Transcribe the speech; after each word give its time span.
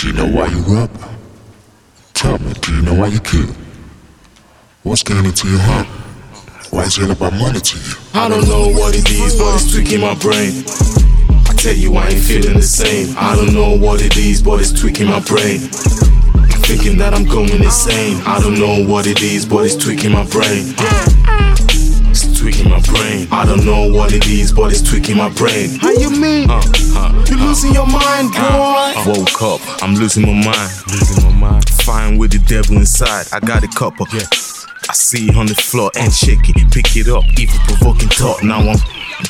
Do 0.00 0.06
you 0.06 0.14
know 0.14 0.28
why 0.28 0.46
you 0.46 0.60
rap? 0.60 0.90
Tell 2.14 2.38
me, 2.38 2.54
do 2.54 2.74
you 2.74 2.80
know 2.80 2.94
why 2.94 3.08
you 3.08 3.20
kill? 3.20 3.54
What's 4.82 5.02
getting 5.02 5.26
into 5.26 5.46
your 5.46 5.58
heart? 5.58 5.86
Why 6.70 6.84
is 6.84 6.96
it 6.96 7.04
all 7.04 7.10
about 7.10 7.34
money 7.34 7.60
to 7.60 7.76
you? 7.76 7.94
I 8.14 8.26
don't 8.30 8.48
know 8.48 8.68
what 8.68 8.94
it 8.96 9.10
is, 9.10 9.36
but 9.36 9.56
it's 9.56 9.70
tweaking 9.70 10.00
my 10.00 10.14
brain. 10.14 10.64
I 11.46 11.52
tell 11.52 11.74
you, 11.74 11.94
I 11.96 12.08
ain't 12.08 12.22
feeling 12.24 12.54
the 12.54 12.62
same. 12.62 13.14
I 13.18 13.36
don't 13.36 13.52
know 13.52 13.76
what 13.76 14.00
it 14.00 14.16
is, 14.16 14.42
but 14.42 14.58
it's 14.60 14.72
tweaking 14.72 15.08
my 15.08 15.20
brain. 15.20 15.68
Thinking 16.64 16.96
that 16.96 17.12
I'm 17.12 17.26
going 17.26 17.62
insane. 17.62 18.22
I 18.24 18.40
don't 18.40 18.58
know 18.58 18.82
what 18.90 19.06
it 19.06 19.20
is, 19.20 19.44
but 19.44 19.66
it's 19.66 19.76
tweaking 19.76 20.12
my 20.12 20.24
brain. 20.24 20.72
My 22.70 22.80
brain. 22.82 23.26
I 23.32 23.44
don't 23.44 23.64
know 23.64 23.90
what 23.92 24.12
it 24.12 24.26
is, 24.28 24.52
but 24.52 24.70
it's 24.72 24.80
tweaking 24.82 25.16
my 25.16 25.28
brain. 25.30 25.78
How 25.80 25.90
you 25.90 26.10
mean? 26.10 26.48
Uh, 26.48 26.62
uh, 26.96 27.24
You 27.28 27.36
losing 27.36 27.72
your 27.74 27.86
mind, 27.86 28.30
boy? 28.32 28.94
I 28.94 29.04
woke 29.06 29.42
up, 29.42 29.60
I'm 29.82 29.94
losing 29.94 30.24
my 30.26 30.32
mind. 30.32 30.70
Losing 30.88 31.24
my 31.24 31.50
mind. 31.50 31.68
Fine 31.82 32.18
with 32.18 32.30
the 32.32 32.38
devil 32.38 32.76
inside. 32.76 33.26
I 33.32 33.40
got 33.40 33.64
a 33.64 33.68
couple. 33.68 34.06
Yeah. 34.12 34.26
I 34.88 34.92
see 34.94 35.28
it 35.28 35.36
on 35.36 35.46
the 35.46 35.54
floor 35.54 35.90
and 35.96 36.12
shake 36.12 36.48
it. 36.48 36.56
Pick 36.72 36.96
it 36.96 37.08
up, 37.08 37.24
even 37.38 37.58
provoking 37.66 38.08
talk. 38.08 38.42
Now 38.42 38.58
I'm 38.60 38.78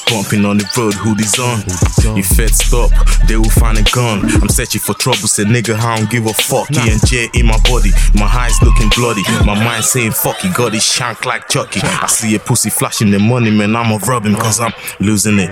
bumping 0.06 0.44
on 0.44 0.58
the 0.58 0.66
road. 0.76 0.94
hoodies 0.94 1.38
on? 1.38 2.16
You 2.16 2.22
fed 2.22 2.50
stop, 2.50 2.90
they 3.26 3.36
will 3.36 3.50
find 3.50 3.78
a 3.78 3.82
gun. 3.90 4.24
I'm 4.40 4.48
searching 4.48 4.80
for 4.80 4.94
trouble. 4.94 5.28
Say 5.28 5.44
nigga, 5.44 5.74
I 5.74 5.96
don't 5.98 6.10
give 6.10 6.26
a 6.26 6.32
fuck. 6.32 6.70
E 6.70 6.90
and 6.90 7.00
J 7.06 7.28
in 7.34 7.46
my 7.46 7.58
body. 7.64 7.90
My 8.14 8.26
eyes 8.26 8.56
looking 8.62 8.88
bloody. 8.96 9.22
My 9.44 9.54
mind 9.54 9.84
saying 9.84 10.12
fuck. 10.12 10.38
He 10.38 10.50
got 10.50 10.72
his 10.72 10.84
shank 10.84 11.24
like 11.24 11.48
Chucky. 11.48 11.80
I 11.82 12.06
see 12.06 12.34
a 12.34 12.38
pussy 12.38 12.70
flashing 12.70 13.10
the 13.10 13.18
money, 13.18 13.50
man. 13.50 13.76
I'ma 13.76 13.98
rob 14.06 14.26
him 14.26 14.34
cause 14.34 14.60
I'm 14.60 14.72
losing 15.00 15.38
it. 15.38 15.50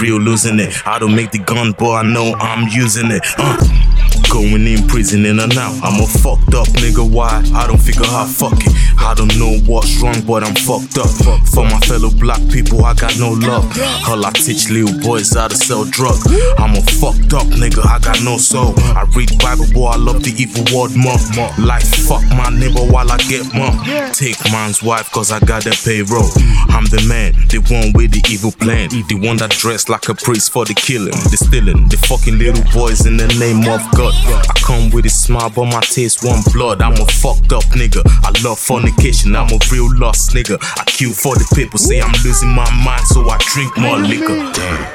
Real 0.00 0.18
losing 0.18 0.60
it. 0.60 0.86
I 0.86 0.98
don't 0.98 1.14
make 1.14 1.30
the 1.30 1.38
gun, 1.38 1.72
but 1.78 1.92
I 1.92 2.02
know 2.02 2.34
I'm 2.34 2.68
using 2.68 3.10
it. 3.10 3.22
Uh. 3.38 3.95
Going 4.36 4.66
in 4.66 4.86
prison 4.86 5.24
in 5.24 5.40
and 5.40 5.56
out. 5.56 5.72
I'm 5.82 5.96
a 5.96 6.06
fucked 6.06 6.52
up 6.52 6.68
nigga. 6.76 7.08
Why? 7.08 7.42
I 7.54 7.66
don't 7.66 7.80
figure 7.80 8.04
how 8.04 8.26
fuck 8.26 8.52
it. 8.60 8.72
I 9.00 9.14
don't 9.14 9.32
know 9.38 9.56
what's 9.64 9.96
wrong, 10.02 10.20
but 10.26 10.44
I'm 10.44 10.54
fucked 10.54 10.98
up. 10.98 11.08
For 11.56 11.64
my 11.64 11.80
fellow 11.88 12.10
black 12.10 12.44
people, 12.52 12.84
I 12.84 12.92
got 12.92 13.16
no 13.18 13.32
love. 13.32 13.64
All 14.06 14.20
I 14.26 14.30
teach 14.32 14.68
little 14.68 14.92
boys 15.00 15.32
how 15.32 15.48
to 15.48 15.56
sell 15.56 15.86
drugs. 15.86 16.28
I'm 16.58 16.76
a 16.76 16.82
fucked 17.00 17.32
up 17.32 17.48
nigga. 17.56 17.80
I 17.86 17.98
got 17.98 18.20
no 18.24 18.36
soul. 18.36 18.74
I 18.76 19.08
read 19.16 19.32
Bible, 19.40 19.72
boy. 19.72 19.86
I 19.86 19.96
love 19.96 20.22
the 20.22 20.36
evil 20.36 20.68
word 20.68 20.92
more. 20.92 21.16
Like 21.56 21.88
fuck 22.04 22.20
my 22.36 22.52
neighbor 22.52 22.84
while 22.92 23.10
I 23.10 23.16
get 23.32 23.48
more. 23.56 23.72
Take 24.12 24.36
man's 24.52 24.82
wife, 24.82 25.10
cause 25.12 25.32
I 25.32 25.40
got 25.40 25.64
that 25.64 25.80
payroll. 25.80 26.28
I'm 26.76 26.84
the 26.92 27.00
man, 27.08 27.32
the 27.48 27.64
one 27.72 27.96
with 27.96 28.12
the 28.12 28.20
evil 28.28 28.52
plan. 28.52 28.90
The 28.90 29.16
one 29.16 29.38
that 29.38 29.56
dressed 29.56 29.88
like 29.88 30.10
a 30.10 30.14
priest 30.14 30.52
for 30.52 30.66
the 30.66 30.74
killing, 30.74 31.16
the 31.32 31.40
stealing, 31.40 31.88
the 31.88 31.96
fucking 32.04 32.36
little 32.36 32.64
boys 32.76 33.06
in 33.06 33.16
the 33.16 33.28
name 33.40 33.64
of 33.72 33.80
God. 33.96 34.12
I 34.34 34.52
come 34.64 34.90
with 34.90 35.06
a 35.06 35.10
smile, 35.10 35.50
but 35.50 35.66
my 35.66 35.80
taste 35.80 36.24
one 36.24 36.40
blood. 36.52 36.82
I'm 36.82 36.92
a 36.94 37.06
fucked 37.06 37.52
up 37.52 37.64
nigga. 37.76 38.02
I 38.24 38.30
love 38.42 38.58
fornication. 38.58 39.36
I'm 39.36 39.52
a 39.52 39.58
real 39.70 39.88
lost 39.98 40.30
nigga. 40.32 40.58
I 40.78 40.84
kill 40.84 41.12
for 41.12 41.34
the 41.34 41.46
people. 41.54 41.78
Say 41.78 42.00
I'm 42.00 42.12
losing 42.24 42.50
my 42.50 42.68
mind, 42.84 43.06
so 43.06 43.28
I 43.28 43.38
drink 43.52 43.76
more 43.78 43.98
liquor. 43.98 44.52
Damn, 44.52 44.86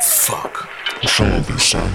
Fuck. 0.00 0.68
what's 1.02 1.20
wrong 1.20 1.32
with 1.38 1.50
you, 1.50 1.58
son? 1.58 1.92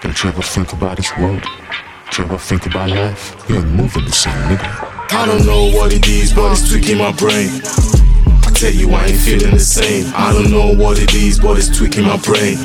Don't 0.00 0.22
you 0.22 0.30
ever 0.30 0.42
think 0.42 0.72
about 0.72 0.96
this 0.96 1.16
world? 1.16 1.42
Don't 1.42 2.18
you 2.18 2.24
ever 2.24 2.38
think 2.38 2.66
about 2.66 2.90
life? 2.90 3.36
You 3.48 3.56
ain't 3.56 3.66
moving 3.68 4.04
the 4.04 4.12
same, 4.12 4.32
nigga. 4.50 4.88
I 5.12 5.26
don't 5.26 5.44
know 5.46 5.70
what 5.76 5.92
it 5.92 6.08
is, 6.08 6.32
but 6.32 6.52
it's 6.52 6.68
tweaking 6.70 6.98
my 6.98 7.12
brain. 7.12 7.48
I 8.44 8.50
tell 8.54 8.72
you, 8.72 8.90
I 8.92 9.06
ain't 9.06 9.20
feeling 9.20 9.52
the 9.52 9.60
same. 9.60 10.12
I 10.16 10.32
don't 10.32 10.50
know 10.50 10.74
what 10.74 10.98
it 10.98 11.14
is, 11.14 11.38
but 11.38 11.58
it's 11.58 11.68
tweaking 11.76 12.04
my 12.04 12.16
brain. 12.18 12.56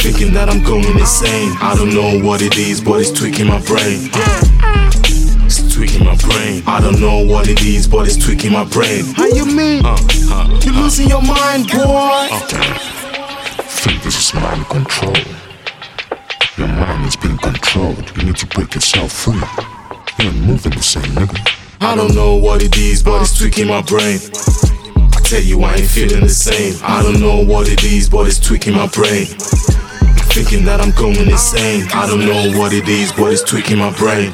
Thinking 0.00 0.32
that 0.32 0.48
I'm 0.48 0.62
going 0.62 0.84
insane. 0.98 1.52
I 1.60 1.74
don't 1.76 1.92
know 1.94 2.24
what 2.26 2.40
it 2.42 2.56
is, 2.56 2.80
but 2.80 3.00
it's 3.00 3.10
tweaking 3.10 3.46
my 3.46 3.60
brain. 3.62 4.08
It's 5.44 5.60
tweaking 5.74 6.04
my 6.04 6.16
brain. 6.16 6.62
I 6.66 6.80
don't 6.80 7.00
know 7.00 7.18
what 7.24 7.48
it 7.48 7.62
is, 7.62 7.86
but 7.86 8.06
it's 8.06 8.16
tweaking 8.16 8.52
my 8.52 8.64
brain. 8.64 9.04
How 9.14 9.26
you 9.26 9.44
mean? 9.44 9.84
Uh, 9.84 9.96
uh, 10.32 10.60
You 10.64 10.72
losing 10.72 11.08
your 11.08 11.22
mind, 11.22 11.68
boy? 11.68 12.28
think 13.82 14.02
this 14.02 14.16
is 14.18 14.34
mind 14.34 14.66
control. 14.68 15.16
Your 16.56 16.68
mind 16.68 17.06
is 17.06 17.16
being 17.16 17.38
controlled. 17.38 18.04
You 18.16 18.24
need 18.24 18.36
to 18.36 18.46
break 18.46 18.74
yourself 18.74 19.12
free. 19.12 19.34
You 20.18 20.30
ain't 20.30 20.40
moving 20.46 20.72
the 20.72 20.82
same, 20.82 21.02
nigga. 21.12 21.36
I 21.82 21.94
don't 21.94 22.14
know 22.14 22.36
what 22.36 22.62
it 22.62 22.76
is, 22.78 23.02
but 23.02 23.20
it's 23.22 23.36
tweaking 23.38 23.68
my 23.68 23.82
brain. 23.82 24.18
I 24.96 25.20
tell 25.24 25.42
you, 25.42 25.62
I 25.62 25.74
ain't 25.76 25.88
feeling 25.88 26.20
the 26.20 26.28
same. 26.28 26.74
I 26.82 27.02
don't 27.02 27.20
know 27.20 27.44
what 27.44 27.68
it 27.68 27.84
is, 27.84 28.08
but 28.08 28.26
it's 28.26 28.38
tweaking 28.40 28.74
my 28.74 28.86
brain. 28.88 29.26
Thinking 30.32 30.64
that 30.64 30.80
I'm 30.80 30.92
going 30.92 31.28
insane. 31.28 31.86
I 31.92 32.06
don't 32.06 32.20
know 32.20 32.58
what 32.58 32.72
it 32.72 32.88
is, 32.88 33.12
but 33.12 33.32
it's 33.32 33.42
tweaking 33.42 33.78
my 33.78 33.90
brain. 33.98 34.32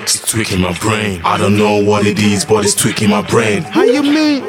It's 0.00 0.28
tweaking 0.30 0.60
my 0.60 0.72
brain. 0.78 1.20
I 1.24 1.36
don't 1.36 1.58
know 1.58 1.82
what 1.84 2.06
it 2.06 2.18
is, 2.18 2.44
but 2.44 2.64
it's 2.64 2.74
tweaking 2.74 3.10
my 3.10 3.22
brain. 3.22 3.62
How 3.62 3.82
you 3.84 4.02
mean? 4.02 4.42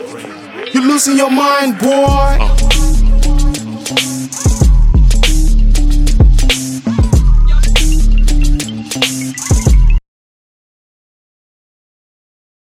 You 0.74 0.82
losing 0.88 1.18
your 1.18 1.30
mind, 1.30 1.78
boy? 1.80 2.38
Uh. 2.40 2.57